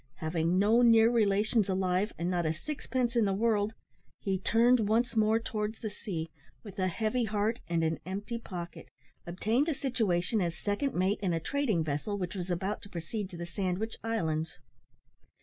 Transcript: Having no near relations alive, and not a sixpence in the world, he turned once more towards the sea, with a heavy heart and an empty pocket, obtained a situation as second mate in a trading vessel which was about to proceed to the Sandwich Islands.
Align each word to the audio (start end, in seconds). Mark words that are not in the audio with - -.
Having 0.15 0.57
no 0.57 0.81
near 0.81 1.11
relations 1.11 1.69
alive, 1.69 2.11
and 2.17 2.27
not 2.27 2.47
a 2.47 2.55
sixpence 2.55 3.15
in 3.15 3.25
the 3.25 3.35
world, 3.35 3.75
he 4.19 4.39
turned 4.39 4.87
once 4.89 5.15
more 5.15 5.37
towards 5.39 5.77
the 5.79 5.91
sea, 5.91 6.31
with 6.63 6.79
a 6.79 6.87
heavy 6.87 7.25
heart 7.25 7.59
and 7.67 7.83
an 7.83 7.99
empty 8.03 8.39
pocket, 8.39 8.87
obtained 9.27 9.69
a 9.69 9.75
situation 9.75 10.41
as 10.41 10.57
second 10.57 10.95
mate 10.95 11.19
in 11.21 11.33
a 11.33 11.39
trading 11.39 11.83
vessel 11.83 12.17
which 12.17 12.33
was 12.33 12.49
about 12.49 12.81
to 12.81 12.89
proceed 12.89 13.29
to 13.29 13.37
the 13.37 13.45
Sandwich 13.45 13.95
Islands. 14.03 14.57